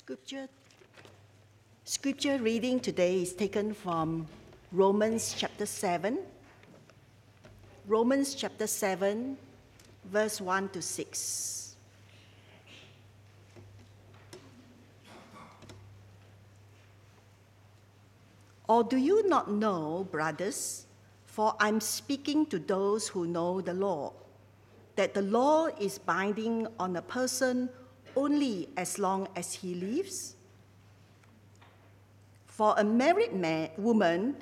[0.00, 0.48] Scripture,
[1.84, 4.26] scripture reading today is taken from
[4.72, 6.18] Romans chapter 7.
[7.86, 9.36] Romans chapter 7,
[10.06, 11.76] verse 1 to 6.
[18.68, 20.86] Or do you not know, brothers,
[21.26, 24.14] for I'm speaking to those who know the law,
[24.96, 27.68] that the law is binding on a person
[28.16, 30.36] only as long as he lives?
[32.46, 34.36] For a married man, woman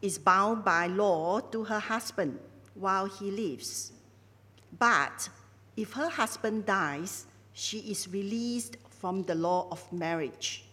[0.00, 2.38] is bound by law to her husband
[2.74, 3.92] while he lives.
[4.78, 5.28] But
[5.76, 10.64] if her husband dies, she is released from the law of marriage.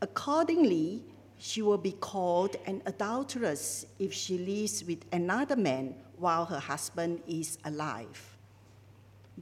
[0.00, 1.02] Accordingly,
[1.38, 7.20] she will be called an adulteress if she lives with another man while her husband
[7.26, 8.36] is alive.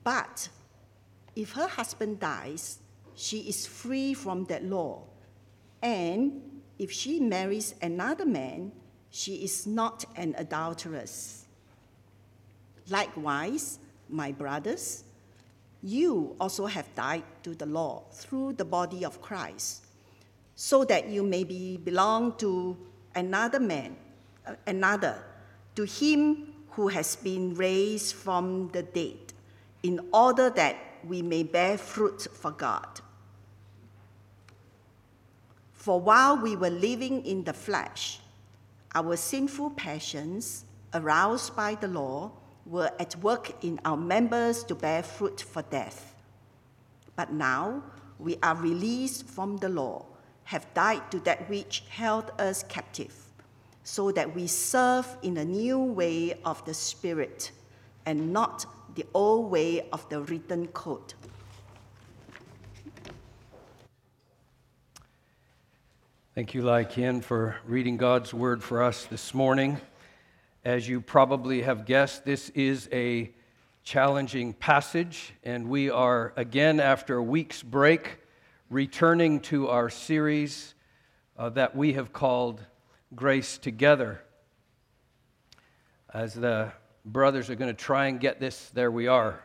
[0.02, 0.48] But
[1.34, 2.78] if her husband dies,
[3.14, 5.02] she is free from that law.
[5.82, 6.42] And
[6.78, 8.72] if she marries another man,
[9.10, 11.44] she is not an adulteress.
[12.88, 15.04] Likewise, my brothers,
[15.82, 19.84] you also have died to the law through the body of Christ,
[20.54, 22.76] so that you may be belong to
[23.14, 23.96] another man,
[24.46, 25.22] uh, another,
[25.74, 29.32] to him who has been raised from the dead,
[29.82, 33.00] in order that we may bear fruit for God.
[35.72, 38.20] For while we were living in the flesh,
[38.94, 40.64] our sinful passions,
[40.94, 42.30] aroused by the law,
[42.66, 46.14] were at work in our members to bear fruit for death.
[47.16, 47.82] But now
[48.18, 50.04] we are released from the law,
[50.44, 53.14] have died to that which held us captive,
[53.82, 57.50] so that we serve in a new way of the Spirit
[58.06, 61.14] and not the old way of the written code.
[66.34, 69.78] Thank you, Lai Kian, for reading God's word for us this morning.
[70.64, 73.32] As you probably have guessed, this is a
[73.84, 78.18] challenging passage, and we are again, after a week's break,
[78.70, 80.74] returning to our series
[81.36, 82.64] uh, that we have called
[83.14, 84.22] Grace Together.
[86.14, 86.72] As the
[87.04, 89.42] brothers are going to try and get this, there we are.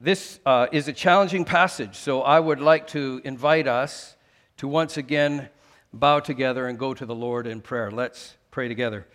[0.00, 4.16] This uh, is a challenging passage, so I would like to invite us
[4.58, 5.48] to once again
[5.92, 7.90] bow together and go to the Lord in prayer.
[7.90, 9.06] Let's pray together.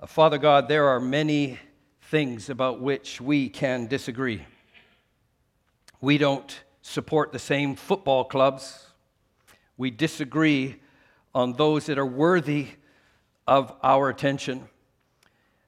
[0.00, 1.58] Uh, Father God, there are many
[2.02, 4.44] things about which we can disagree.
[6.00, 8.86] We don't support the same football clubs.
[9.76, 10.76] We disagree
[11.34, 12.68] on those that are worthy
[13.46, 14.68] of our attention.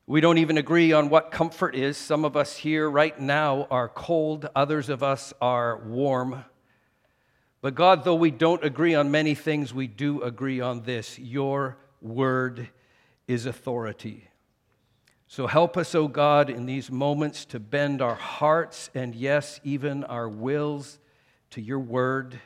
[0.09, 1.99] We don't even agree on what comfort is.
[1.99, 6.47] Some of us here right now are cold, others of us are warm.
[7.61, 11.77] But God, though we don't agree on many things, we do agree on this your
[12.01, 12.71] word
[13.27, 14.31] is authority.
[15.27, 19.61] So help us, O oh God, in these moments to bend our hearts and, yes,
[19.63, 20.99] even our wills
[21.51, 22.41] to your word.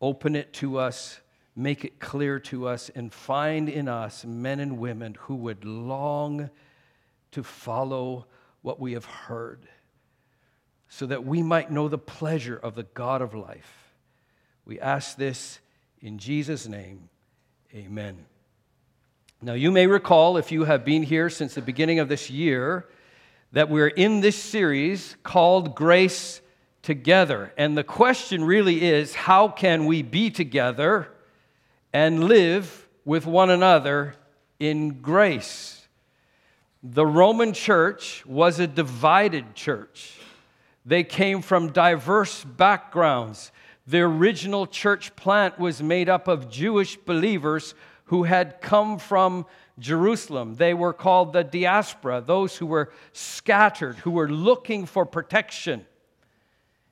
[0.00, 1.18] Open it to us,
[1.54, 6.50] make it clear to us, and find in us men and women who would long
[7.32, 8.26] to follow
[8.62, 9.66] what we have heard
[10.88, 13.94] so that we might know the pleasure of the God of life.
[14.66, 15.58] We ask this
[16.00, 17.08] in Jesus' name.
[17.74, 18.26] Amen.
[19.40, 22.86] Now, you may recall, if you have been here since the beginning of this year,
[23.52, 26.40] that we're in this series called Grace
[26.82, 27.52] Together.
[27.56, 31.08] And the question really is how can we be together
[31.92, 34.14] and live with one another
[34.58, 35.86] in grace?
[36.82, 40.18] The Roman church was a divided church.
[40.84, 43.52] They came from diverse backgrounds.
[43.86, 47.74] The original church plant was made up of Jewish believers
[48.06, 49.46] who had come from
[49.78, 50.56] Jerusalem.
[50.56, 55.86] They were called the diaspora, those who were scattered, who were looking for protection.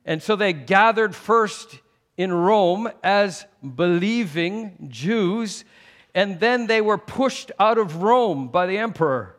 [0.04, 1.80] And so they gathered first
[2.20, 3.46] in Rome as
[3.76, 5.64] believing Jews,
[6.14, 9.38] and then they were pushed out of Rome by the emperor.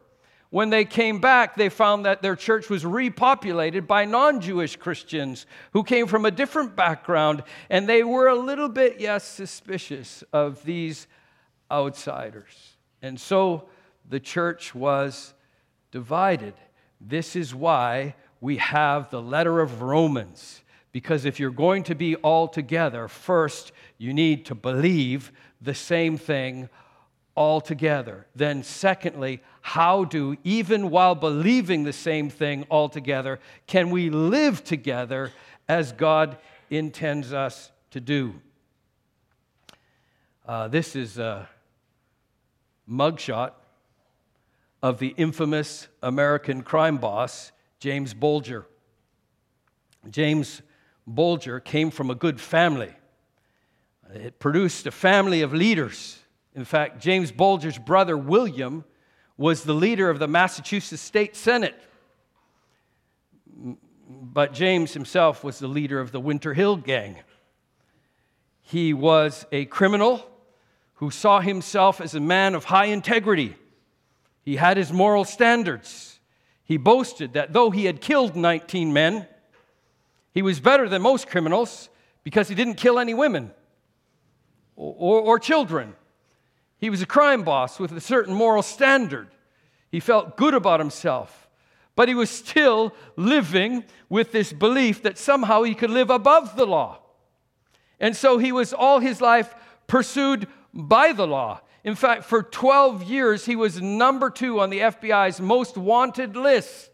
[0.49, 5.45] When they came back, they found that their church was repopulated by non Jewish Christians
[5.73, 10.63] who came from a different background, and they were a little bit, yes, suspicious of
[10.63, 11.05] these
[11.69, 12.77] outsiders.
[13.03, 13.69] And so
[14.09, 15.35] the church was
[15.91, 16.55] divided.
[16.99, 20.60] This is why we have the letter of Romans.
[20.91, 26.17] Because if you're going to be all together, first you need to believe the same
[26.17, 26.69] thing
[27.33, 28.27] all together.
[28.35, 34.63] Then, secondly, how do, even while believing the same thing all together, can we live
[34.63, 35.31] together
[35.69, 36.37] as God
[36.69, 38.33] intends us to do.
[40.45, 41.47] Uh, this is a
[42.89, 43.51] mugshot
[44.81, 48.65] of the infamous American crime boss, James Bulger.
[50.09, 50.61] James
[51.07, 52.93] Bulger came from a good family.
[54.13, 56.19] It produced a family of leaders.
[56.53, 58.83] In fact, James Bulger's brother, William,
[59.37, 61.75] was the leader of the Massachusetts State Senate.
[64.07, 67.17] But James himself was the leader of the Winter Hill Gang.
[68.61, 70.29] He was a criminal
[70.95, 73.55] who saw himself as a man of high integrity.
[74.43, 76.19] He had his moral standards.
[76.63, 79.27] He boasted that though he had killed 19 men,
[80.33, 81.89] he was better than most criminals
[82.23, 83.51] because he didn't kill any women
[84.75, 85.95] or, or, or children.
[86.77, 89.27] He was a crime boss with a certain moral standard.
[89.91, 91.49] He felt good about himself,
[91.95, 96.65] but he was still living with this belief that somehow he could live above the
[96.65, 96.99] law.
[97.99, 99.53] And so he was all his life
[99.85, 101.61] pursued by the law.
[101.83, 106.91] In fact, for 12 years, he was number two on the FBI's most wanted list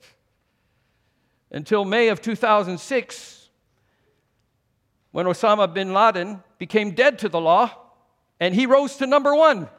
[1.52, 3.50] until May of 2006,
[5.12, 7.72] when Osama bin Laden became dead to the law
[8.40, 9.70] and he rose to number one.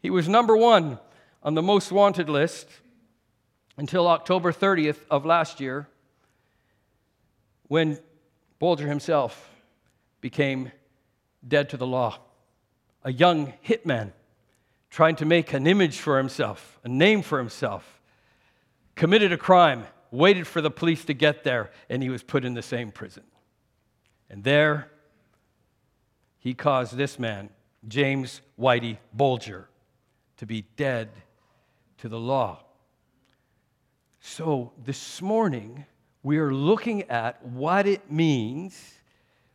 [0.00, 0.98] He was number one
[1.42, 2.68] on the most wanted list
[3.76, 5.88] until October 30th of last year
[7.64, 7.98] when
[8.58, 9.50] Bulger himself
[10.20, 10.72] became
[11.46, 12.18] dead to the law.
[13.04, 14.12] A young hitman
[14.90, 17.97] trying to make an image for himself, a name for himself
[18.98, 22.54] committed a crime, waited for the police to get there, and he was put in
[22.54, 23.22] the same prison.
[24.28, 24.90] And there,
[26.40, 27.50] he caused this man,
[27.86, 29.68] James Whitey Bulger,
[30.38, 31.10] to be dead
[31.98, 32.64] to the law.
[34.20, 35.86] So this morning,
[36.24, 38.94] we are looking at what it means,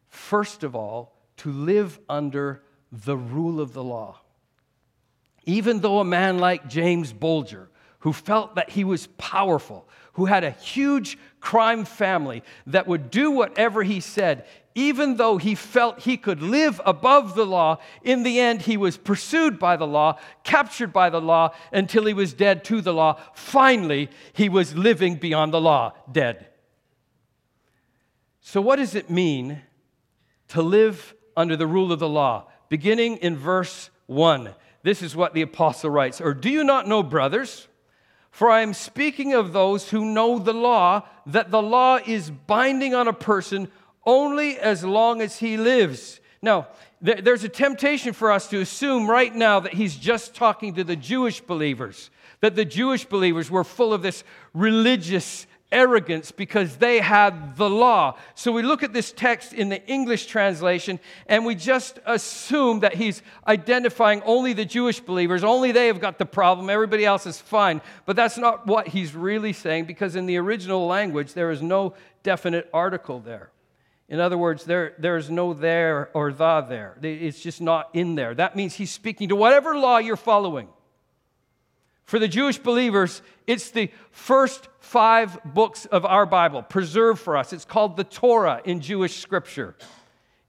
[0.07, 2.63] first of all, to live under
[2.93, 4.21] the rule of the law.
[5.45, 7.69] Even though a man like James Bulger,
[8.03, 13.31] who felt that he was powerful, who had a huge crime family that would do
[13.31, 14.45] whatever he said,
[14.75, 18.97] even though he felt he could live above the law, in the end, he was
[18.97, 23.17] pursued by the law, captured by the law, until he was dead to the law.
[23.33, 26.47] Finally, he was living beyond the law, dead.
[28.41, 29.61] So, what does it mean
[30.49, 32.51] to live under the rule of the law?
[32.67, 37.01] Beginning in verse 1, this is what the apostle writes Or do you not know,
[37.01, 37.69] brothers?
[38.33, 42.95] For I am speaking of those who know the law, that the law is binding
[42.95, 43.67] on a person
[44.07, 46.19] only as long as he lives.
[46.41, 46.69] Now,
[46.99, 50.95] there's a temptation for us to assume right now that he's just talking to the
[50.95, 52.09] Jewish believers,
[52.39, 54.23] that the Jewish believers were full of this
[54.55, 58.17] religious arrogance because they had the law.
[58.35, 62.93] So we look at this text in the English translation and we just assume that
[62.93, 67.41] he's identifying only the Jewish believers, only they have got the problem, everybody else is
[67.41, 67.81] fine.
[68.05, 71.95] But that's not what he's really saying because in the original language there is no
[72.21, 73.49] definite article there.
[74.09, 76.97] In other words, there, there's no there or the there.
[77.01, 78.35] It's just not in there.
[78.35, 80.67] That means he's speaking to whatever law you're following.
[82.05, 87.53] For the Jewish believers, it's the first five books of our Bible preserved for us.
[87.53, 89.75] It's called the Torah in Jewish scripture.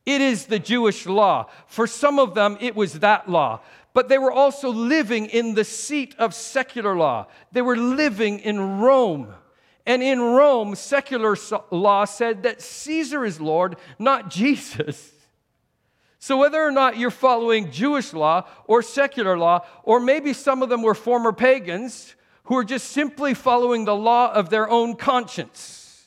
[0.04, 1.46] It is the Jewish law.
[1.66, 3.60] For some of them, it was that law.
[3.94, 7.28] But they were also living in the seat of secular law.
[7.52, 9.32] They were living in Rome.
[9.86, 11.36] And in Rome, secular
[11.70, 15.12] law said that Caesar is Lord, not Jesus.
[16.24, 20.70] So, whether or not you're following Jewish law or secular law, or maybe some of
[20.70, 22.14] them were former pagans
[22.44, 26.06] who are just simply following the law of their own conscience,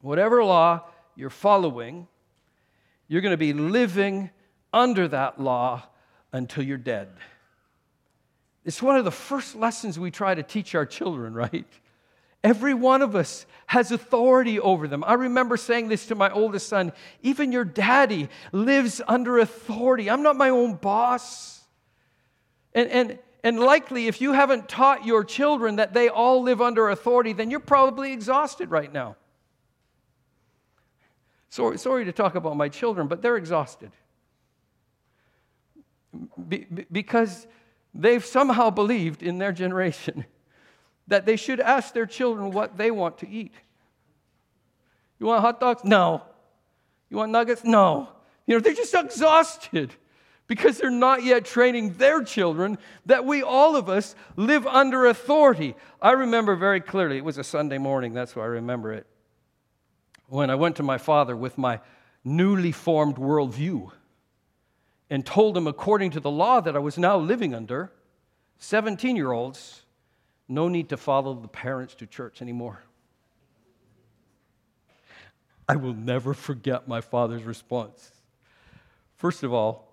[0.00, 0.82] whatever law
[1.14, 2.08] you're following,
[3.06, 4.30] you're going to be living
[4.72, 5.84] under that law
[6.32, 7.10] until you're dead.
[8.64, 11.68] It's one of the first lessons we try to teach our children, right?
[12.44, 15.02] Every one of us has authority over them.
[15.04, 16.92] I remember saying this to my oldest son
[17.22, 20.08] even your daddy lives under authority.
[20.08, 21.64] I'm not my own boss.
[22.74, 26.88] And, and, and likely, if you haven't taught your children that they all live under
[26.88, 29.16] authority, then you're probably exhausted right now.
[31.50, 33.90] Sorry, sorry to talk about my children, but they're exhausted.
[36.48, 37.46] Be, because
[37.94, 40.24] they've somehow believed in their generation
[41.08, 43.52] that they should ask their children what they want to eat.
[45.18, 45.82] You want hot dogs?
[45.84, 46.22] No.
[47.10, 47.64] You want nuggets?
[47.64, 48.08] No.
[48.46, 49.94] You know, they're just exhausted
[50.46, 55.74] because they're not yet training their children that we, all of us, live under authority.
[56.00, 59.06] I remember very clearly, it was a Sunday morning, that's why I remember it.
[60.28, 61.80] when I went to my father with my
[62.22, 63.90] newly formed worldview
[65.10, 67.92] and told him, according to the law that I was now living under,
[68.58, 69.82] 17 year olds,
[70.48, 72.82] no need to follow the parents to church anymore.
[75.68, 78.10] I will never forget my father's response.
[79.16, 79.88] First of all,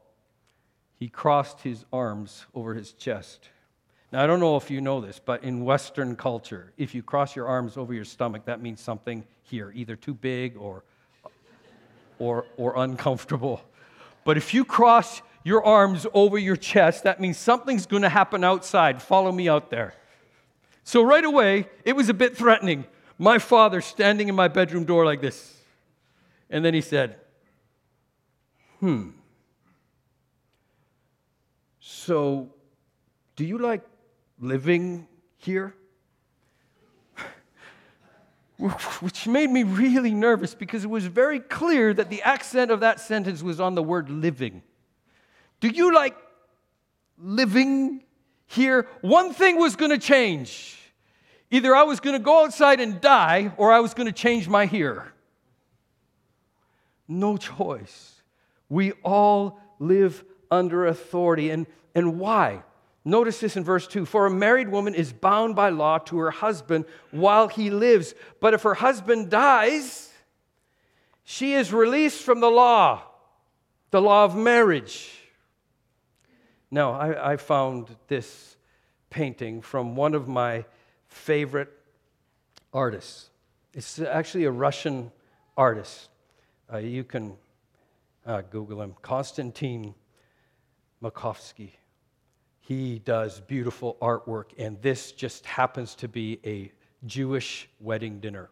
[0.97, 3.49] he crossed his arms over his chest.
[4.13, 7.35] Now, I don't know if you know this, but in Western culture, if you cross
[7.35, 10.83] your arms over your stomach, that means something here, either too big or,
[12.17, 13.61] or, or uncomfortable.
[14.23, 18.45] But if you cross your arms over your chest, that means something's going to happen
[18.45, 19.01] outside.
[19.01, 19.93] Follow me out there.
[20.85, 22.85] So, right away, it was a bit threatening.
[23.17, 25.59] My father standing in my bedroom door like this.
[26.49, 27.17] And then he said,
[28.79, 29.09] Hmm.
[31.79, 32.53] So,
[33.35, 33.81] do you like
[34.39, 35.73] living here?
[38.59, 42.99] Which made me really nervous because it was very clear that the accent of that
[42.99, 44.61] sentence was on the word living.
[45.61, 46.15] Do you like
[47.17, 48.04] living
[48.47, 48.87] here?
[49.01, 50.77] One thing was going to change.
[51.51, 54.47] Either I was going to go outside and die or I was going to change
[54.47, 55.13] my here.
[57.07, 58.21] No choice.
[58.69, 61.51] We all live under authority.
[61.51, 62.63] And, and why?
[63.03, 66.31] Notice this in verse 2 For a married woman is bound by law to her
[66.31, 68.15] husband while he lives.
[68.41, 70.11] But if her husband dies,
[71.23, 73.03] she is released from the law,
[73.91, 75.11] the law of marriage.
[76.75, 78.57] Now, I, I found this
[79.09, 80.65] painting from one of my
[81.07, 81.71] favorite
[82.73, 83.29] artists.
[83.73, 85.09] It's actually a Russian
[85.55, 86.09] artist.
[86.69, 87.37] Uh, you can
[88.25, 89.95] uh, Google him Konstantin
[91.01, 91.69] Makovsky.
[92.59, 96.73] He does beautiful artwork, and this just happens to be a
[97.05, 98.49] Jewish wedding dinner,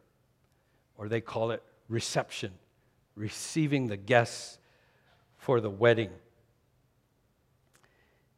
[0.98, 2.53] or they call it reception,
[3.15, 4.60] receiving the guests
[5.36, 6.12] for the wedding.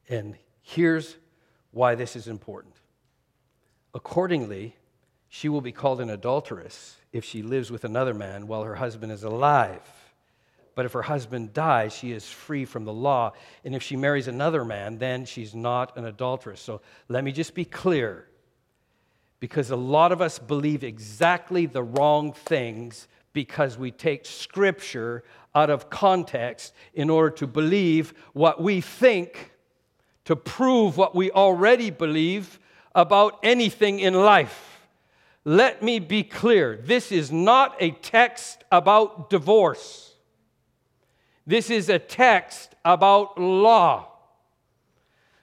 [0.10, 1.18] And here's
[1.72, 2.76] why this is important.
[3.94, 4.76] Accordingly,
[5.28, 9.12] she will be called an adulteress if she lives with another man while her husband
[9.12, 9.82] is alive.
[10.76, 13.32] But if her husband dies, she is free from the law.
[13.64, 16.60] And if she marries another man, then she's not an adulteress.
[16.60, 18.28] So let me just be clear
[19.40, 25.70] because a lot of us believe exactly the wrong things because we take scripture out
[25.70, 29.52] of context in order to believe what we think,
[30.26, 32.60] to prove what we already believe
[32.94, 34.88] about anything in life.
[35.44, 40.16] Let me be clear this is not a text about divorce.
[41.46, 44.08] This is a text about law.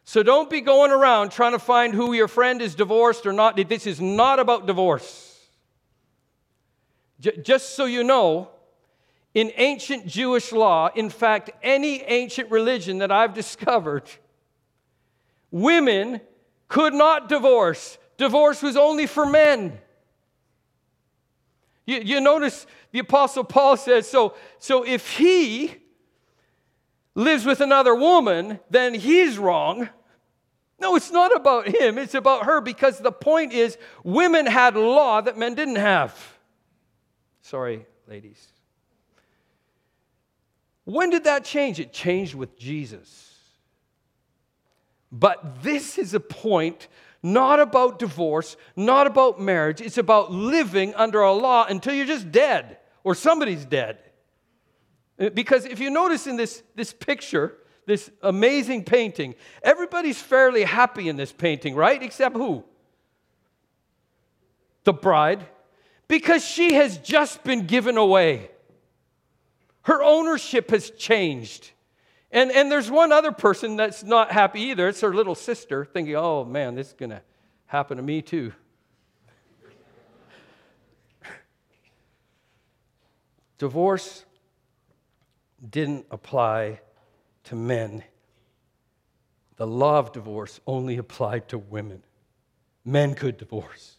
[0.05, 3.57] So don't be going around trying to find who your friend is divorced or not.
[3.69, 5.33] This is not about divorce.
[7.21, 8.49] J- just so you know,
[9.33, 14.11] in ancient Jewish law, in fact, any ancient religion that I've discovered,
[15.53, 16.21] women
[16.67, 17.99] could not divorce.
[18.17, 19.79] Divorce was only for men.
[21.87, 25.77] You, you notice the Apostle Paul says so, so if he
[27.15, 29.89] lives with another woman, then he's wrong.
[30.81, 35.21] No, it's not about him, it's about her because the point is women had law
[35.21, 36.17] that men didn't have.
[37.43, 38.49] Sorry, ladies.
[40.85, 41.79] When did that change?
[41.79, 43.32] It changed with Jesus.
[45.13, 46.89] But this is a point
[47.23, 49.81] not about divorce, not about marriage.
[49.81, 53.99] It's about living under a law until you're just dead or somebody's dead.
[55.21, 61.09] Uh, because if you notice in this, this picture, this amazing painting, everybody's fairly happy
[61.09, 62.03] in this painting, right?
[62.03, 62.65] Except who?
[64.85, 65.47] The bride.
[66.09, 68.51] Because she has just been given away.
[69.83, 71.72] Her ownership has changed.
[72.33, 74.89] And, and there's one other person that's not happy either.
[74.89, 77.21] It's her little sister, thinking, oh man, this is going to
[77.67, 78.55] happen to me too.
[83.59, 84.25] Divorce
[85.69, 86.81] didn't apply
[87.45, 88.03] to men.
[89.57, 92.03] The law of divorce only applied to women.
[92.85, 93.97] Men could divorce.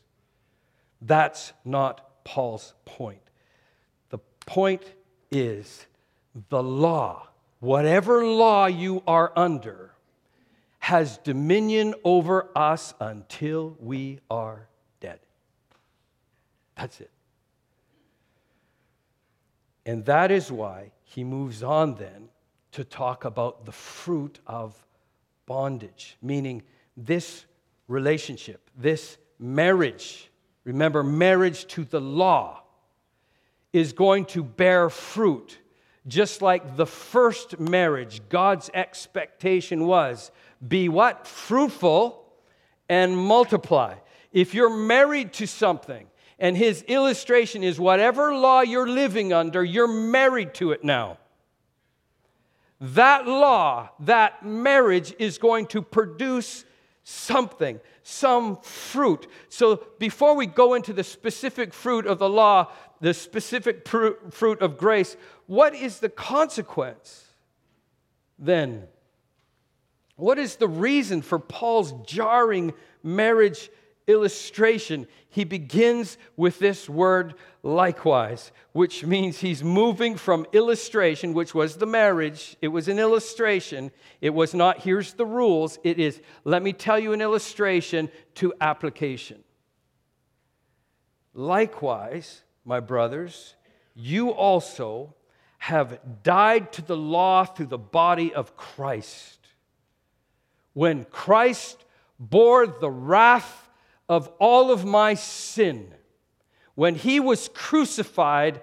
[1.02, 3.22] That's not Paul's point.
[4.10, 4.84] The point
[5.32, 5.86] is
[6.50, 7.28] the law,
[7.64, 9.94] whatever law you are under,
[10.80, 14.68] has dominion over us until we are
[15.00, 15.20] dead.
[16.76, 17.10] That's it.
[19.86, 22.28] And that is why he moves on then
[22.74, 24.76] to talk about the fruit of
[25.46, 26.64] bondage, meaning
[26.98, 27.46] this
[27.88, 30.30] relationship, this marriage.
[30.66, 32.64] Remember, marriage to the law
[33.72, 35.60] is going to bear fruit.
[36.08, 40.32] Just like the first marriage, God's expectation was
[40.66, 41.28] be what?
[41.28, 42.26] Fruitful
[42.90, 43.96] and multiply.
[44.32, 46.08] If you're married to something,
[46.40, 51.18] and his illustration is whatever law you're living under, you're married to it now.
[52.82, 56.66] That law, that marriage is going to produce
[57.04, 59.28] something, some fruit.
[59.48, 62.72] So before we go into the specific fruit of the law,
[63.04, 67.26] the specific fruit of grace, what is the consequence
[68.40, 68.88] then?
[70.16, 73.70] What is the reason for Paul's jarring marriage
[74.08, 75.06] illustration?
[75.28, 81.86] He begins with this word likewise, which means he's moving from illustration, which was the
[81.86, 82.56] marriage.
[82.62, 83.92] It was an illustration.
[84.22, 85.78] It was not, here's the rules.
[85.84, 89.44] It is, let me tell you an illustration to application.
[91.34, 93.56] Likewise, my brothers,
[93.96, 95.14] you also
[95.60, 99.40] have died to the law through the body of Christ.
[100.74, 101.86] When Christ
[102.20, 103.70] bore the wrath
[104.10, 105.94] of all of my sin,
[106.76, 108.62] when he was crucified,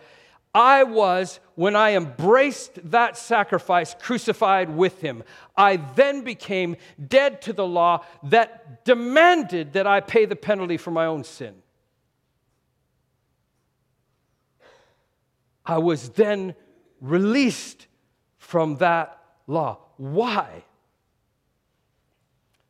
[0.55, 5.23] I was, when I embraced that sacrifice, crucified with him.
[5.57, 6.77] I then became
[7.09, 11.60] dead to the law that demanded that I pay the penalty for my own sin.
[15.65, 16.55] I was then
[17.01, 17.87] released
[18.39, 19.79] from that law.
[19.97, 20.65] Why?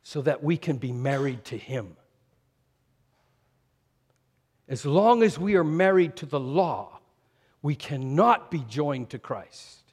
[0.02, 1.96] So that we can be married to him.
[4.68, 7.00] As long as we are married to the law,
[7.62, 9.92] we cannot be joined to Christ.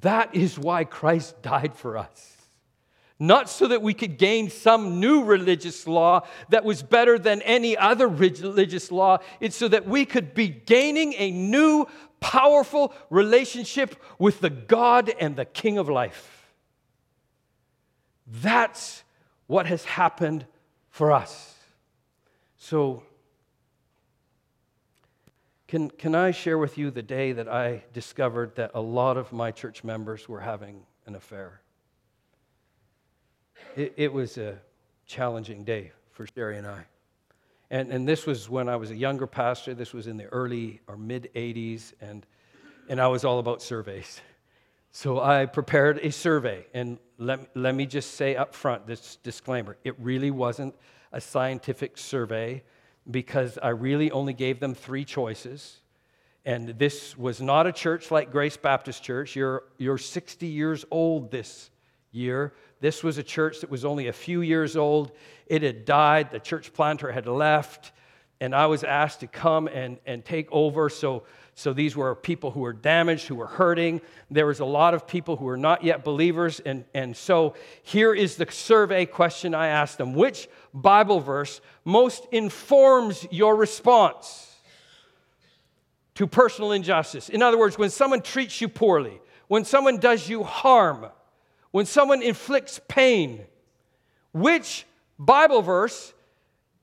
[0.00, 2.33] That is why Christ died for us.
[3.18, 7.76] Not so that we could gain some new religious law that was better than any
[7.76, 9.18] other religious law.
[9.40, 11.86] It's so that we could be gaining a new,
[12.18, 16.52] powerful relationship with the God and the King of life.
[18.26, 19.04] That's
[19.46, 20.46] what has happened
[20.88, 21.54] for us.
[22.56, 23.02] So,
[25.68, 29.32] can, can I share with you the day that I discovered that a lot of
[29.32, 31.60] my church members were having an affair?
[33.76, 34.58] It, it was a
[35.06, 36.86] challenging day for Sherry and I.
[37.70, 39.74] And, and this was when I was a younger pastor.
[39.74, 42.24] This was in the early or mid 80s, and,
[42.88, 44.20] and I was all about surveys.
[44.92, 49.76] So I prepared a survey, and let, let me just say up front this disclaimer
[49.82, 50.72] it really wasn't
[51.10, 52.62] a scientific survey
[53.10, 55.80] because I really only gave them three choices.
[56.44, 59.34] And this was not a church like Grace Baptist Church.
[59.34, 61.70] You're, you're 60 years old this
[62.12, 62.52] year.
[62.84, 65.10] This was a church that was only a few years old.
[65.46, 67.92] It had died, the church planter had left,
[68.42, 70.90] and I was asked to come and, and take over.
[70.90, 71.22] So
[71.54, 74.02] so these were people who were damaged, who were hurting.
[74.30, 76.60] There was a lot of people who were not yet believers.
[76.60, 82.26] And, and so here is the survey question I asked them Which Bible verse most
[82.32, 84.54] informs your response
[86.16, 87.30] to personal injustice?
[87.30, 91.06] In other words, when someone treats you poorly, when someone does you harm,
[91.74, 93.44] when someone inflicts pain,
[94.32, 94.86] which
[95.18, 96.14] Bible verse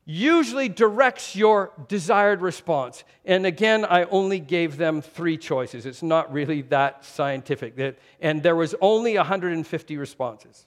[0.04, 3.06] usually directs your desired response.
[3.24, 5.86] And again, I only gave them three choices.
[5.86, 7.96] It's not really that scientific.
[8.20, 10.66] And there was only 150 responses.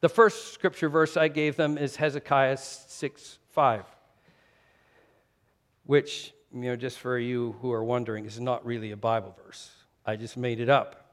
[0.00, 3.86] The first scripture verse I gave them is Hezekiah 6 5,
[5.86, 9.70] which, you know, just for you who are wondering, is not really a Bible verse.
[10.04, 11.09] I just made it up.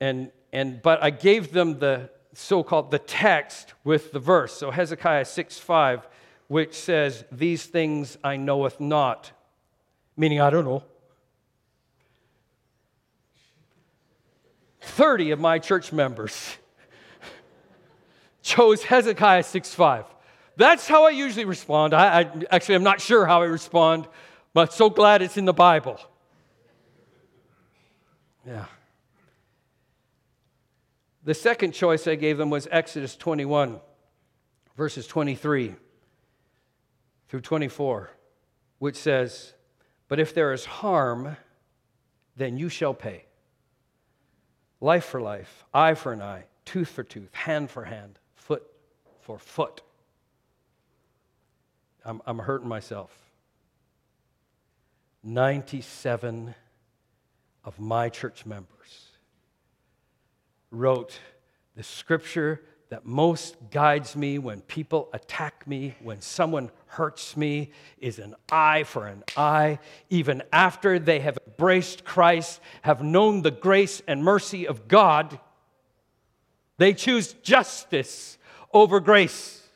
[0.00, 4.54] And, and, but I gave them the so called the text with the verse.
[4.54, 6.06] So Hezekiah 6 5,
[6.46, 9.32] which says, These things I knoweth not,
[10.16, 10.84] meaning I don't know.
[14.80, 16.56] 30 of my church members
[18.42, 20.04] chose Hezekiah 6 5.
[20.56, 21.92] That's how I usually respond.
[21.94, 24.06] I, I actually I'm not sure how I respond,
[24.54, 26.00] but so glad it's in the Bible.
[28.46, 28.64] Yeah.
[31.28, 33.82] The second choice I gave them was Exodus 21,
[34.78, 35.74] verses 23
[37.28, 38.08] through 24,
[38.78, 39.52] which says,
[40.08, 41.36] But if there is harm,
[42.34, 43.26] then you shall pay.
[44.80, 48.62] Life for life, eye for an eye, tooth for tooth, hand for hand, foot
[49.20, 49.82] for foot.
[52.06, 53.14] I'm, I'm hurting myself.
[55.22, 56.54] 97
[57.64, 59.17] of my church members
[60.70, 61.18] wrote
[61.76, 68.18] the scripture that most guides me when people attack me, when someone hurts me, is
[68.18, 69.78] an eye for an eye.
[70.08, 75.38] Even after they have embraced Christ, have known the grace and mercy of God,
[76.78, 78.38] they choose justice
[78.72, 79.67] over grace.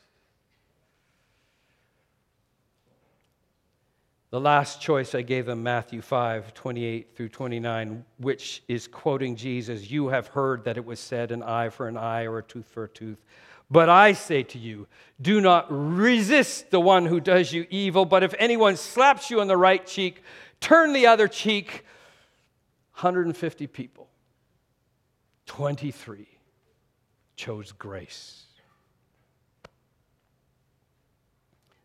[4.33, 9.91] The last choice I gave them, Matthew 5, 28 through 29, which is quoting Jesus
[9.91, 12.67] You have heard that it was said, an eye for an eye or a tooth
[12.67, 13.23] for a tooth.
[13.69, 14.87] But I say to you,
[15.21, 19.45] do not resist the one who does you evil, but if anyone slaps you on
[19.45, 20.23] the right cheek,
[20.59, 21.85] turn the other cheek.
[22.95, 24.09] 150 people,
[25.45, 26.27] 23
[27.35, 28.45] chose grace.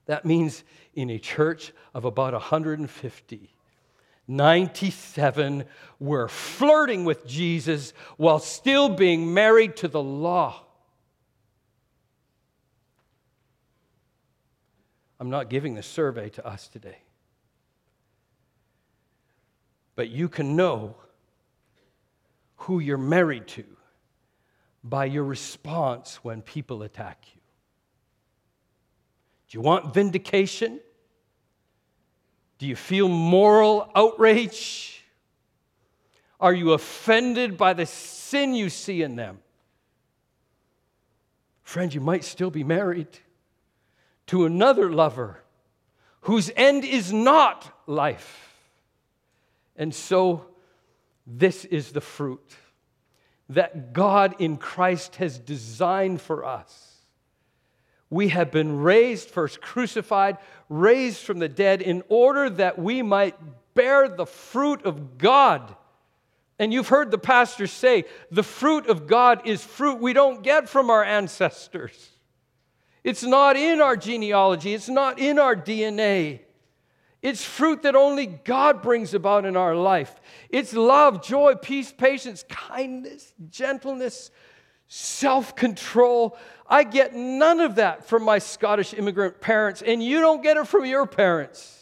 [0.08, 3.54] That means in a church of about 150,
[4.26, 5.64] 97
[6.00, 10.64] were flirting with Jesus while still being married to the law.
[15.20, 16.98] I'm not giving the survey to us today.
[19.94, 20.94] But you can know
[22.56, 23.64] who you're married to
[24.82, 27.37] by your response when people attack you.
[29.48, 30.80] Do you want vindication?
[32.58, 35.04] Do you feel moral outrage?
[36.40, 39.38] Are you offended by the sin you see in them?
[41.62, 43.08] Friend, you might still be married
[44.26, 45.42] to another lover
[46.22, 48.54] whose end is not life.
[49.76, 50.46] And so,
[51.26, 52.56] this is the fruit
[53.48, 56.87] that God in Christ has designed for us
[58.10, 63.36] we have been raised, first crucified, raised from the dead, in order that we might
[63.74, 65.74] bear the fruit of God.
[66.58, 70.68] And you've heard the pastor say the fruit of God is fruit we don't get
[70.68, 72.10] from our ancestors.
[73.04, 76.40] It's not in our genealogy, it's not in our DNA.
[77.20, 80.20] It's fruit that only God brings about in our life.
[80.50, 84.30] It's love, joy, peace, patience, kindness, gentleness,
[84.86, 86.38] self control.
[86.68, 90.68] I get none of that from my Scottish immigrant parents, and you don't get it
[90.68, 91.74] from your parents.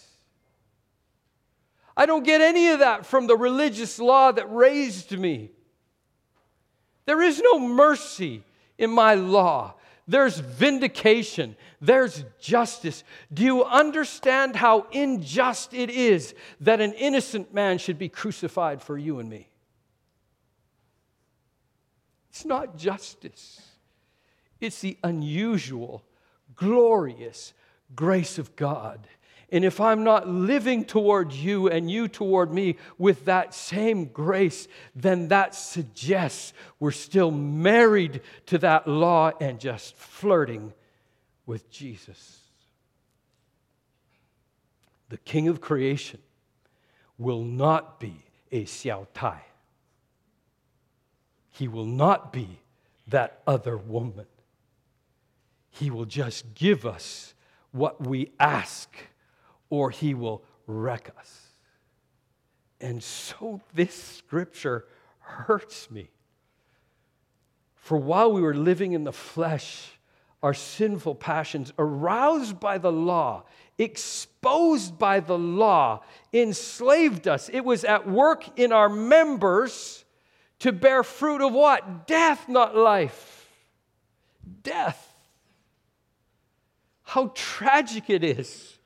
[1.96, 5.50] I don't get any of that from the religious law that raised me.
[7.06, 8.44] There is no mercy
[8.78, 9.74] in my law.
[10.06, 11.56] There's vindication.
[11.80, 13.02] There's justice.
[13.32, 18.96] Do you understand how unjust it is that an innocent man should be crucified for
[18.96, 19.48] you and me?
[22.30, 23.60] It's not justice,
[24.60, 26.02] it's the unusual,
[26.54, 27.52] glorious
[27.94, 29.06] grace of God.
[29.50, 34.66] And if I'm not living toward you and you toward me with that same grace,
[34.94, 40.72] then that suggests we're still married to that law and just flirting
[41.46, 42.40] with Jesus.
[45.10, 46.20] The King of creation
[47.16, 49.40] will not be a Xiao Tai.
[51.52, 52.58] He will not be
[53.06, 54.26] that other woman.
[55.78, 57.34] He will just give us
[57.70, 58.96] what we ask,
[59.68, 61.42] or He will wreck us.
[62.80, 64.86] And so this scripture
[65.18, 66.08] hurts me.
[67.74, 69.98] For while we were living in the flesh,
[70.42, 73.44] our sinful passions, aroused by the law,
[73.78, 77.50] exposed by the law, enslaved us.
[77.52, 80.04] It was at work in our members
[80.60, 82.06] to bear fruit of what?
[82.06, 83.50] Death, not life.
[84.62, 85.05] Death.
[87.06, 88.78] How tragic it is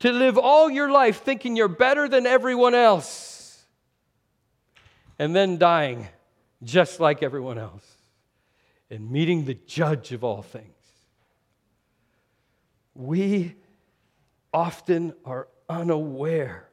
[0.00, 3.64] to live all your life thinking you're better than everyone else
[5.20, 6.08] and then dying
[6.64, 7.86] just like everyone else
[8.90, 10.66] and meeting the judge of all things.
[12.92, 13.54] We
[14.52, 16.68] often are unaware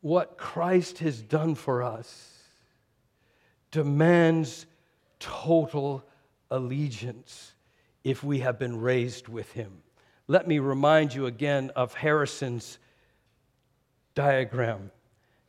[0.00, 2.38] what Christ has done for us
[3.72, 4.64] demands
[5.18, 6.04] total
[6.52, 7.52] allegiance
[8.06, 9.82] if we have been raised with him.
[10.28, 12.78] Let me remind you again of Harrison's
[14.14, 14.92] diagram.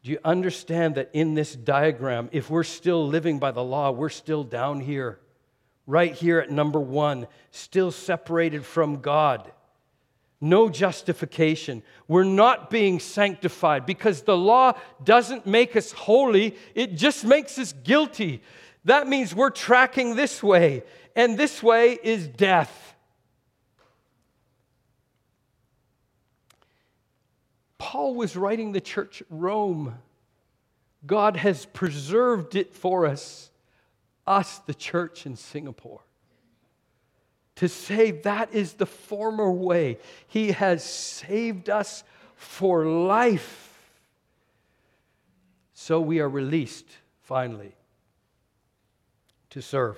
[0.02, 4.10] Do you understand that in this diagram, if we're still living by the law, we're
[4.10, 5.20] still down here,
[5.86, 9.52] right here at number one, still separated from God?
[10.40, 11.82] no justification.
[12.08, 17.74] We're not being sanctified because the law doesn't make us holy, it just makes us
[17.74, 18.44] guilty.
[18.86, 20.84] That means we're tracking this way,
[21.18, 22.96] and this way is death.
[27.78, 29.96] Paul was writing the church at Rome.
[31.06, 33.50] God has preserved it for us
[34.28, 36.02] us, the church in Singapore.
[37.56, 39.98] To say that is the former way.
[40.28, 42.04] He has saved us
[42.36, 43.64] for life.
[45.74, 46.86] So we are released,
[47.22, 47.74] finally,
[49.52, 49.98] to serve.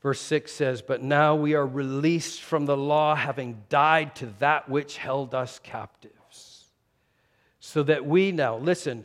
[0.00, 4.68] Verse 6 says, But now we are released from the law, having died to that
[4.68, 6.66] which held us captives.
[7.58, 9.04] So that we now, listen,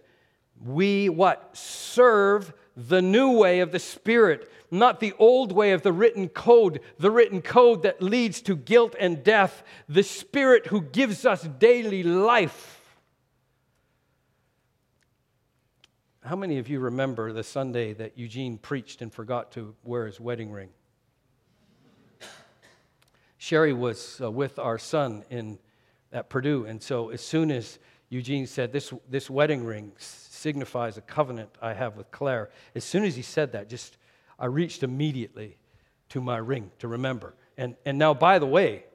[0.64, 1.58] we what?
[1.58, 6.80] Serve the new way of the Spirit, not the old way of the written code,
[6.98, 12.04] the written code that leads to guilt and death, the Spirit who gives us daily
[12.04, 12.82] life.
[16.24, 20.20] How many of you remember the Sunday that Eugene preached and forgot to wear his
[20.20, 20.70] wedding ring?
[23.44, 25.60] Sherry was uh, with our son in,
[26.14, 27.78] at Purdue, and so as soon as
[28.08, 33.04] Eugene said, This, this wedding ring signifies a covenant I have with Claire, as soon
[33.04, 33.98] as he said that, just
[34.40, 35.58] I reached immediately
[36.08, 37.36] to my ring to remember.
[37.58, 38.86] And, and now, by the way,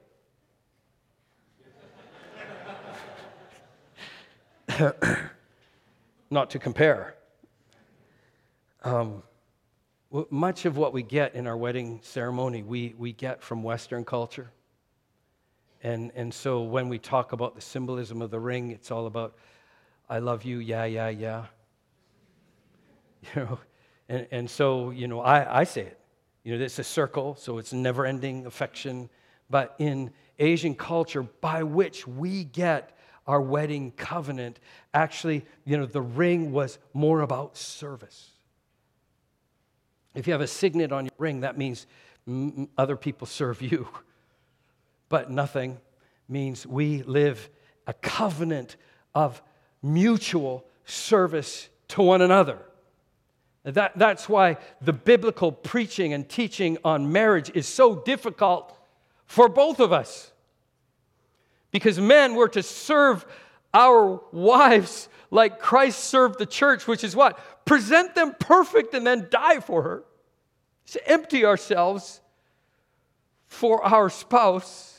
[6.31, 7.17] not to compare,
[8.83, 9.23] um,
[10.31, 14.51] much of what we get in our wedding ceremony, we, we get from Western culture.
[15.83, 19.37] And, and so when we talk about the symbolism of the ring, it's all about,
[20.09, 21.45] I love you, yeah, yeah, yeah.
[23.35, 23.59] You know,
[24.09, 25.99] and, and so, you know, I, I say it.
[26.45, 29.11] You know, it's a circle, so it's never ending affection.
[29.51, 34.61] But in Asian culture, by which we get our wedding covenant,
[34.95, 38.31] actually, you know, the ring was more about service.
[40.15, 41.87] If you have a signet on your ring, that means
[42.77, 43.89] other people serve you.
[45.11, 45.79] But nothing
[46.29, 47.49] means we live
[47.87, 48.77] a covenant
[49.15, 49.41] of
[49.83, 52.59] mutual service to one another.
[53.65, 58.79] That, that's why the biblical preaching and teaching on marriage is so difficult
[59.27, 60.33] for both of us.
[61.71, 63.27] Because men were to serve
[63.75, 67.39] our wives like Christ served the church, which is what?
[67.69, 70.05] Present them perfect and then die for her.
[70.93, 72.23] To empty ourselves
[73.47, 74.99] for our spouse.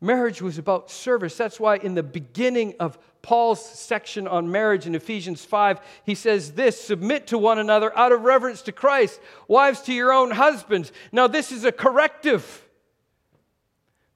[0.00, 1.36] Marriage was about service.
[1.36, 6.52] That's why in the beginning of Paul's section on marriage in Ephesians 5, he says
[6.52, 9.20] this submit to one another out of reverence to Christ.
[9.46, 10.90] Wives to your own husbands.
[11.12, 12.68] Now, this is a corrective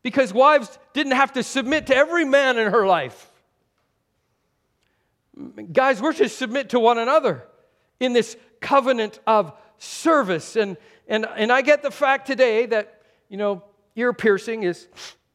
[0.02, 3.30] because wives didn't have to submit to every man in her life.
[5.72, 7.46] Guys, we're to submit to one another
[8.00, 10.56] in this covenant of service.
[10.56, 13.62] And, and, and I get the fact today that, you know,
[13.96, 14.88] ear piercing is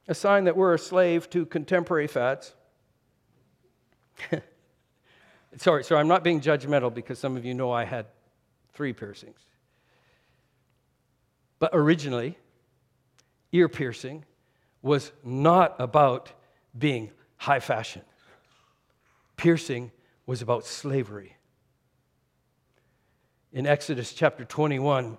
[0.07, 2.53] a sign that we're a slave to contemporary fads.
[5.57, 8.07] sorry, sorry, I'm not being judgmental because some of you know I had
[8.73, 9.39] three piercings.
[11.59, 12.37] But originally,
[13.51, 14.25] ear piercing
[14.81, 16.31] was not about
[16.77, 18.01] being high fashion.
[19.41, 19.91] Piercing
[20.25, 21.35] was about slavery
[23.53, 25.17] in Exodus chapter 21,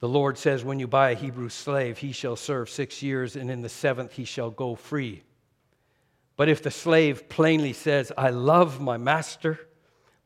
[0.00, 3.50] the Lord says, When you buy a Hebrew slave, he shall serve six years, and
[3.50, 5.22] in the seventh he shall go free.
[6.36, 9.60] But if the slave plainly says, I love my master,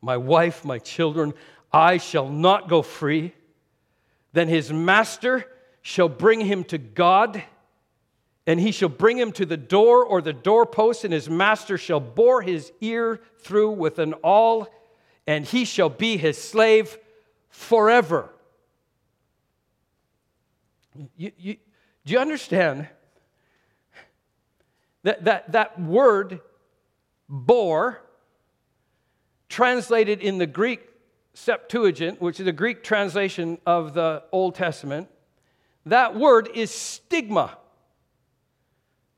[0.00, 1.34] my wife, my children,
[1.70, 3.34] I shall not go free,
[4.32, 5.44] then his master
[5.82, 7.42] shall bring him to God,
[8.46, 12.00] and he shall bring him to the door or the doorpost, and his master shall
[12.00, 14.68] bore his ear through with an awl
[15.26, 16.96] and he shall be his slave
[17.48, 18.30] forever.
[21.16, 21.56] You, you,
[22.04, 22.88] do you understand
[25.02, 26.40] that, that that word
[27.28, 28.02] bore,
[29.48, 30.80] translated in the Greek
[31.34, 35.08] Septuagint, which is the Greek translation of the Old Testament,
[35.84, 37.58] that word is stigma.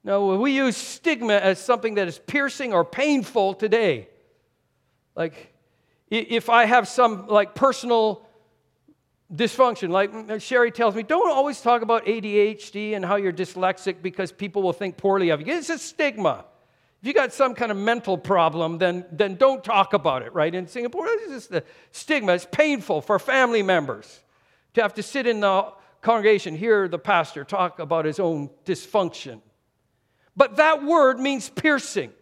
[0.04, 4.08] Now, we use stigma as something that is piercing or painful today.
[5.14, 5.52] Like,
[6.10, 8.26] if I have some like personal
[9.34, 14.32] dysfunction, like Sherry tells me, don't always talk about ADHD and how you're dyslexic because
[14.32, 15.52] people will think poorly of you.
[15.52, 16.44] It's a stigma.
[17.02, 20.52] If you got some kind of mental problem, then, then don't talk about it, right?
[20.52, 22.32] In Singapore, it's just the stigma.
[22.32, 24.20] It's painful for family members
[24.74, 29.40] to have to sit in the congregation, hear the pastor talk about his own dysfunction.
[30.38, 32.12] But that word means piercing.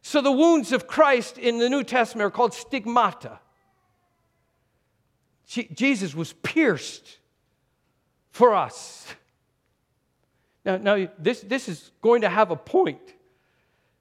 [0.00, 3.40] So the wounds of Christ in the New Testament are called stigmata.
[5.46, 7.18] Jesus was pierced
[8.30, 9.06] for us.
[10.64, 13.14] Now, now this, this is going to have a point.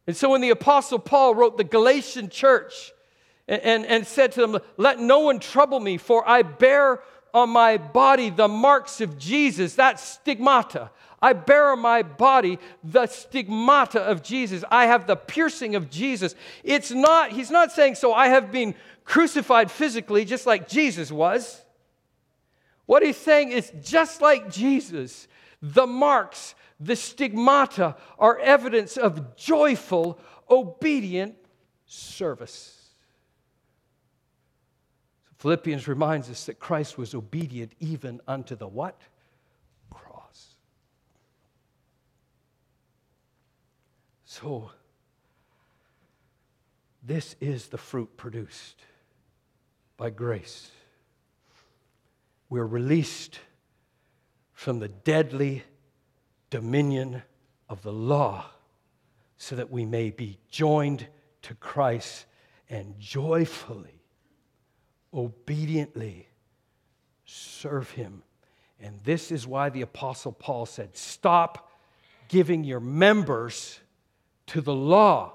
[0.06, 2.94] And so when the Apostle Paul wrote the Galatian church
[3.48, 7.02] and, and, and said to them, Let no one trouble me, for I bear
[7.34, 10.92] on my body the marks of Jesus, that stigmata.
[11.22, 14.64] I bear on my body the stigmata of Jesus.
[14.72, 16.36] I have the piercing of Jesus.
[16.64, 21.64] It's not, he's not saying, so I have been crucified physically just like Jesus was.
[22.88, 25.28] What he's saying is just like Jesus,
[25.62, 31.36] the marks, the stigmata are evidence of joyful, obedient
[31.86, 32.81] service.
[35.42, 39.02] Philippians reminds us that Christ was obedient even unto the what?
[39.90, 40.54] Cross.
[44.24, 44.70] So,
[47.02, 48.84] this is the fruit produced
[49.98, 50.70] by grace.
[52.48, 53.40] We're released
[54.54, 55.64] from the deadly
[56.52, 57.24] dominion
[57.68, 58.46] of the law
[59.38, 61.08] so that we may be joined
[61.42, 62.26] to Christ
[62.70, 64.01] and joyfully
[65.14, 66.28] obediently
[67.26, 68.24] serve him.
[68.80, 71.72] And this is why the Apostle Paul said, Stop
[72.28, 73.80] giving your members
[74.48, 75.34] to the law.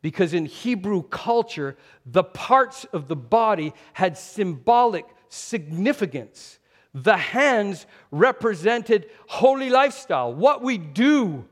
[0.00, 6.58] Because in Hebrew culture, the parts of the body had symbolic significance.
[6.94, 11.46] The hands represented holy lifestyle, what we do.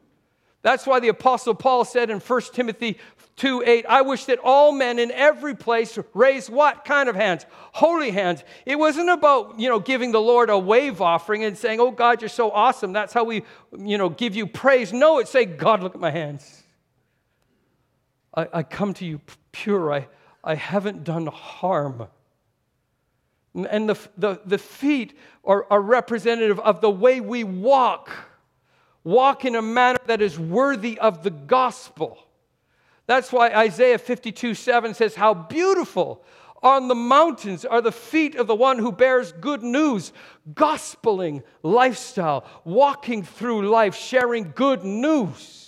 [0.62, 2.99] That's why the Apostle Paul said in 1 Timothy
[3.37, 7.44] 2 8, I wish that all men in every place raise what kind of hands?
[7.72, 8.42] Holy hands.
[8.64, 12.22] It wasn't about, you know, giving the Lord a wave offering and saying, Oh God,
[12.22, 12.94] you're so awesome.
[12.94, 13.44] That's how we,
[13.77, 14.90] you know, give you praise.
[14.90, 16.62] No, it's saying, God, look at my hands.
[18.35, 19.20] I, I come to you
[19.53, 19.92] pure.
[19.92, 20.09] I,
[20.42, 22.09] I haven't done harm.
[23.55, 28.11] And the, the, the feet are, are representative of the way we walk.
[29.05, 32.25] Walk in a manner that is worthy of the gospel.
[33.07, 36.25] That's why Isaiah 52 7 says, How beautiful
[36.62, 40.12] on the mountains are the feet of the one who bears good news,
[40.53, 45.62] gospeling lifestyle, walking through life, sharing good news.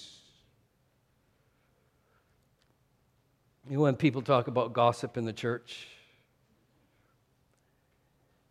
[3.69, 5.87] You know, when people talk about gossip in the church,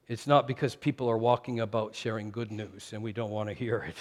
[0.07, 3.55] it's not because people are walking about sharing good news and we don't want to
[3.55, 3.97] hear it.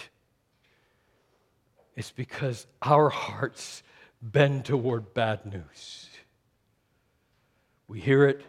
[1.96, 3.82] It's because our hearts
[4.22, 6.08] bend toward bad news.
[7.88, 8.44] We hear it,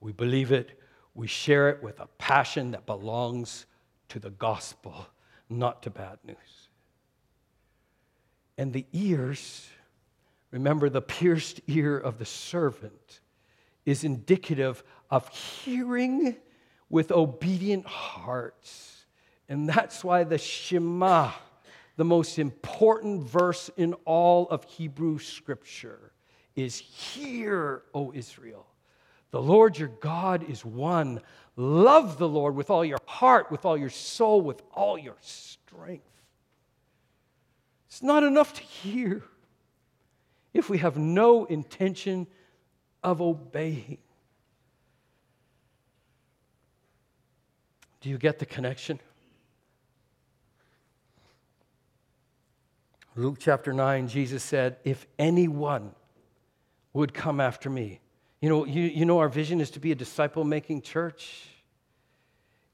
[0.00, 0.78] we believe it,
[1.14, 3.66] we share it with a passion that belongs
[4.10, 5.06] to the gospel,
[5.48, 6.68] not to bad news.
[8.58, 9.66] And the ears,
[10.50, 13.20] remember the pierced ear of the servant,
[13.84, 16.36] is indicative of hearing
[16.88, 19.04] with obedient hearts.
[19.48, 21.32] And that's why the Shema
[21.96, 26.12] the most important verse in all of Hebrew scripture
[26.54, 28.66] is Hear, O Israel.
[29.30, 31.20] The Lord your God is one.
[31.56, 36.04] Love the Lord with all your heart, with all your soul, with all your strength.
[37.88, 39.22] It's not enough to hear
[40.52, 42.26] if we have no intention
[43.02, 43.98] of obeying.
[48.00, 49.00] Do you get the connection?
[53.18, 55.92] Luke chapter 9, Jesus said, If anyone
[56.92, 58.00] would come after me.
[58.42, 61.44] You know, you, you know, our vision is to be a disciple making church.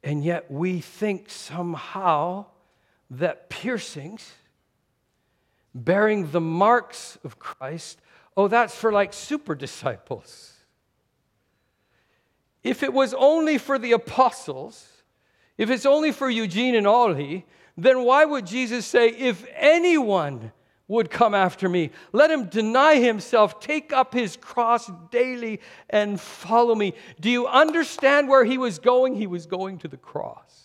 [0.02, 2.46] And yet we think somehow
[3.10, 4.32] that piercings,
[5.74, 8.00] bearing the marks of Christ,
[8.36, 10.54] oh, that's for like super disciples.
[12.64, 14.88] If it was only for the apostles,
[15.56, 20.52] if it's only for Eugene and Ollie, then why would Jesus say, If anyone
[20.88, 26.74] would come after me, let him deny himself, take up his cross daily, and follow
[26.74, 26.94] me?
[27.20, 29.14] Do you understand where he was going?
[29.14, 30.64] He was going to the cross.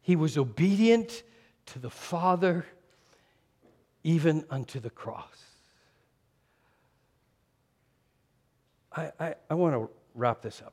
[0.00, 1.24] He was obedient
[1.66, 2.64] to the Father,
[4.04, 5.44] even unto the cross.
[8.96, 10.72] I, I, I want to wrap this up.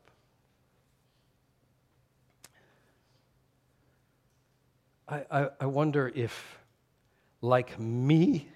[5.29, 6.57] I, I, wonder if,
[7.41, 8.47] like me,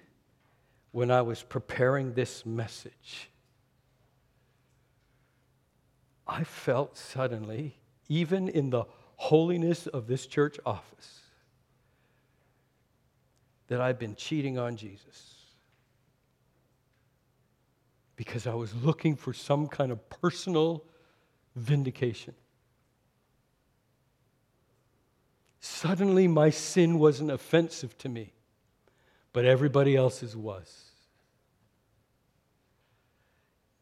[0.92, 3.30] when I was preparing this message,
[6.26, 7.76] I felt suddenly,
[8.08, 8.84] even in the
[9.16, 11.20] holiness of this church office,
[13.68, 15.34] that I've been cheating on Jesus.
[18.16, 20.84] Because I was looking for some kind of personal
[21.54, 22.34] vindication.
[25.60, 28.32] Suddenly, my sin wasn't offensive to me,
[29.32, 30.84] but everybody else's was.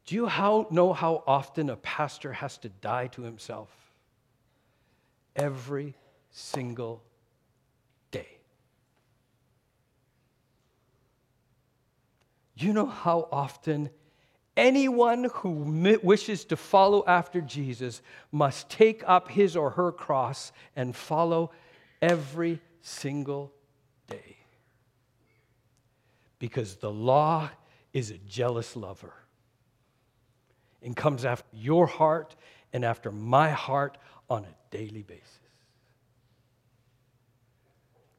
[0.07, 3.68] Do you how, know how often a pastor has to die to himself?
[5.35, 5.95] Every
[6.31, 7.03] single
[8.11, 8.39] day.
[12.57, 13.91] You know how often
[14.57, 18.01] anyone who wishes to follow after Jesus
[18.33, 21.51] must take up his or her cross and follow
[22.07, 23.52] every single
[24.09, 24.36] day.
[26.38, 27.50] Because the law
[27.92, 29.12] is a jealous lover
[30.82, 32.36] and comes after your heart
[32.72, 33.98] and after my heart
[34.30, 35.24] on a daily basis.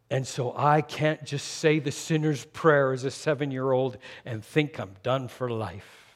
[0.09, 4.43] And so I can't just say the sinner's prayer as a seven year old and
[4.43, 6.07] think I'm done for life.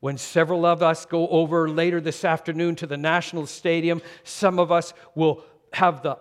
[0.00, 4.72] When several of us go over later this afternoon to the National Stadium, some of
[4.72, 6.18] us will have the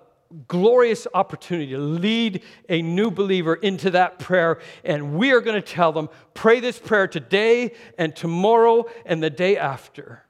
[0.48, 4.60] glorious opportunity to lead a new believer into that prayer.
[4.84, 9.30] And we are going to tell them, pray this prayer today and tomorrow and the
[9.30, 10.24] day after.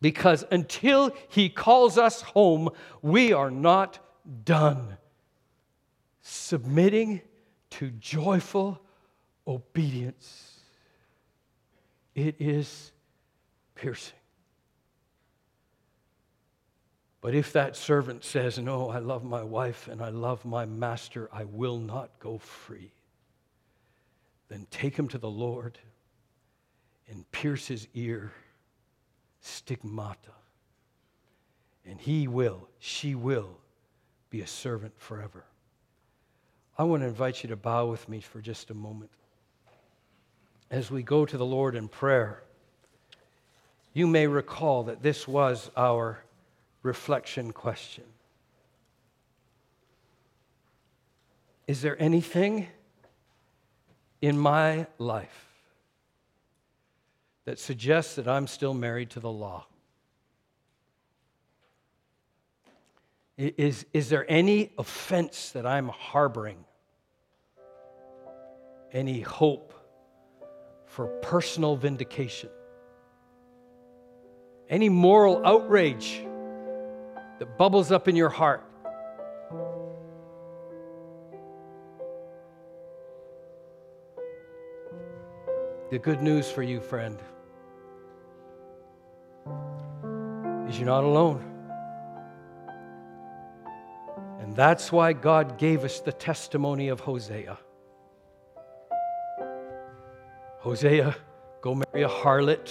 [0.00, 2.70] Because until he calls us home,
[3.02, 3.98] we are not
[4.44, 4.96] done
[6.22, 7.20] submitting
[7.70, 8.80] to joyful
[9.46, 10.58] obedience.
[12.14, 12.92] It is
[13.74, 14.19] piercing.
[17.20, 21.28] But if that servant says, No, I love my wife and I love my master,
[21.32, 22.92] I will not go free,
[24.48, 25.78] then take him to the Lord
[27.08, 28.32] and pierce his ear,
[29.40, 30.32] stigmata.
[31.84, 33.58] And he will, she will
[34.30, 35.44] be a servant forever.
[36.78, 39.10] I want to invite you to bow with me for just a moment.
[40.70, 42.42] As we go to the Lord in prayer,
[43.92, 46.22] you may recall that this was our
[46.82, 48.04] reflection question
[51.66, 52.66] Is there anything
[54.20, 55.46] in my life
[57.44, 59.66] that suggests that I'm still married to the law?
[63.38, 66.64] Is, is there any offense that I'm harboring?
[68.92, 69.72] Any hope
[70.86, 72.50] for personal vindication?
[74.68, 76.22] Any moral outrage
[77.40, 78.62] that bubbles up in your heart.
[85.90, 87.18] The good news for you, friend,
[90.68, 91.42] is you're not alone.
[94.40, 97.58] And that's why God gave us the testimony of Hosea.
[100.58, 101.16] Hosea,
[101.62, 102.70] go marry a harlot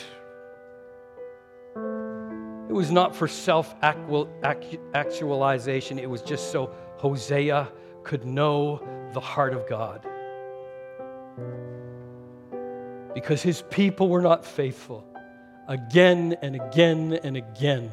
[2.70, 7.68] it was not for self actualization, it was just so Hosea
[8.04, 10.06] could know the heart of God.
[13.16, 15.04] Because his people were not faithful.
[15.68, 17.92] Again and again and again,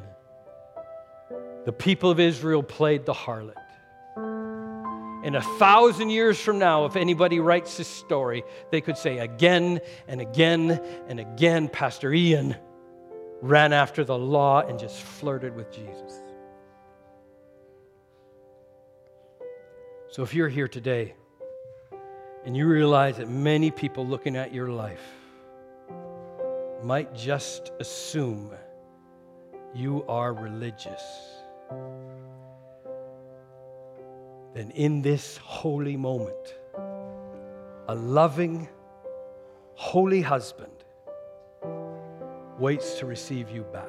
[1.64, 3.54] the people of Israel played the harlot.
[5.24, 9.80] And a thousand years from now, if anybody writes this story, they could say again
[10.06, 12.56] and again and again, Pastor Ian
[13.42, 16.20] ran after the law and just flirted with Jesus.
[20.08, 21.14] So if you're here today
[22.44, 25.02] and you realize that many people looking at your life
[26.82, 28.50] might just assume
[29.74, 31.02] you are religious,
[34.54, 36.54] then in this holy moment,
[37.88, 38.68] a loving,
[39.74, 40.75] holy husband
[42.58, 43.88] waits to receive you back.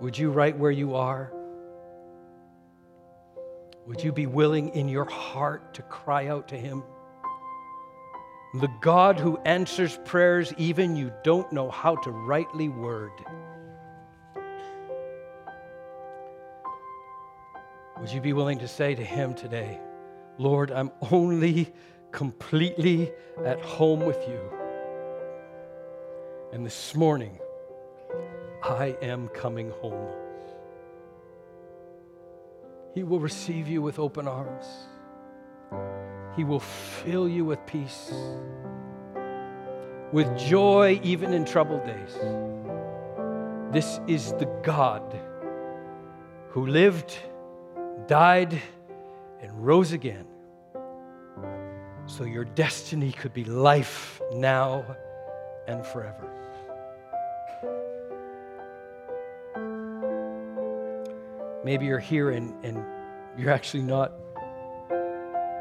[0.00, 1.32] Would you, right where you are,
[3.86, 6.82] would you be willing in your heart to cry out to Him?
[8.54, 13.12] The God who answers prayers even you don't know how to rightly word.
[18.00, 19.80] Would you be willing to say to Him today,
[20.38, 21.72] Lord, I'm only
[22.12, 23.10] completely
[23.44, 24.40] at home with you.
[26.50, 27.38] And this morning,
[28.62, 30.08] I am coming home.
[32.94, 34.64] He will receive you with open arms.
[36.36, 38.10] He will fill you with peace,
[40.10, 42.14] with joy, even in troubled days.
[43.70, 45.20] This is the God
[46.48, 47.14] who lived,
[48.06, 48.58] died,
[49.42, 50.24] and rose again.
[52.06, 54.96] So your destiny could be life now
[55.68, 56.28] and forever.
[61.64, 62.82] Maybe you're here and, and
[63.36, 64.12] you're actually not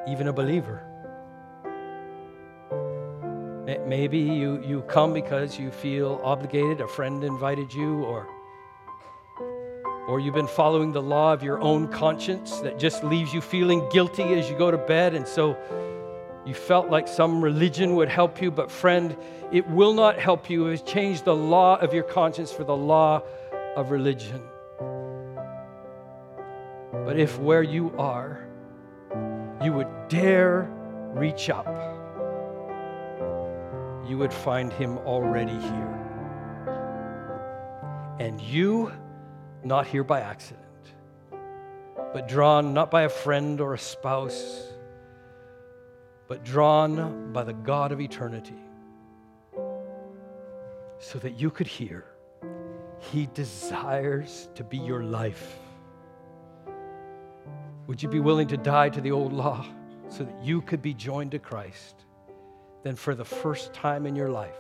[0.07, 0.83] even a believer.
[3.85, 8.27] Maybe you, you come because you feel obligated, a friend invited you, or,
[10.07, 13.87] or you've been following the law of your own conscience that just leaves you feeling
[13.89, 15.57] guilty as you go to bed, and so
[16.47, 19.17] you felt like some religion would help you, but friend,
[19.51, 20.67] it will not help you.
[20.67, 23.21] It has changed the law of your conscience for the law
[23.75, 24.41] of religion.
[27.03, 28.47] But if where you are,
[29.61, 30.71] you would dare
[31.13, 31.67] reach up,
[34.07, 35.93] you would find Him already here.
[38.21, 38.93] And you,
[39.65, 40.63] not here by accident,
[42.13, 44.63] but drawn not by a friend or a spouse,
[46.27, 48.59] but drawn by the God of eternity,
[50.99, 52.05] so that you could hear,
[52.99, 55.57] He desires to be your life.
[57.87, 59.65] Would you be willing to die to the old law
[60.09, 62.03] so that you could be joined to Christ?
[62.83, 64.51] Then, for the first time in your life,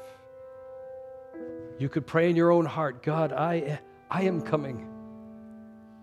[1.79, 4.87] you could pray in your own heart God, I, I am coming.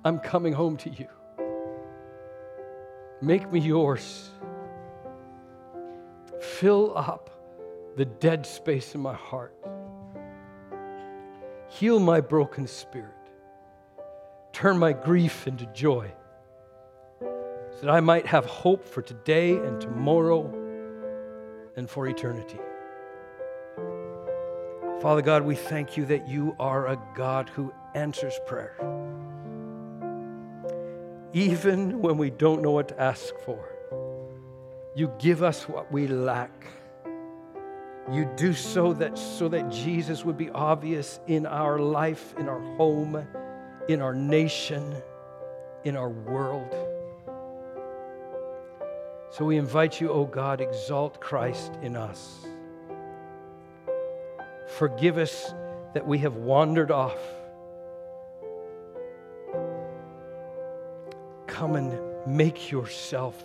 [0.05, 1.09] I'm coming home to you.
[3.23, 4.31] Make me yours.
[6.61, 7.31] Fill up
[7.97, 9.57] the dead space in my heart.
[11.69, 13.11] Heal my broken spirit.
[14.53, 16.13] Turn my grief into joy
[17.21, 20.47] so that I might have hope for today and tomorrow
[21.77, 22.61] and for eternity.
[25.03, 28.77] Father God, we thank you that you are a God who answers prayer.
[31.33, 33.74] Even when we don't know what to ask for,
[34.95, 36.51] you give us what we lack.
[38.13, 42.61] You do so that so that Jesus would be obvious in our life, in our
[42.77, 43.27] home,
[43.89, 44.95] in our nation,
[45.85, 46.75] in our world.
[49.31, 52.47] So we invite you, O oh God, exalt Christ in us.
[54.77, 55.53] Forgive us
[55.95, 57.19] that we have wandered off.
[61.47, 63.43] Come and make yourself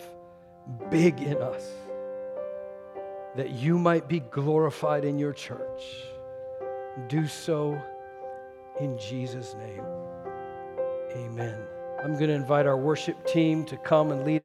[0.90, 1.70] big in us,
[3.36, 6.04] that you might be glorified in your church.
[7.08, 7.82] Do so
[8.80, 9.84] in Jesus' name.
[11.16, 11.60] Amen.
[12.04, 14.38] I'm going to invite our worship team to come and lead.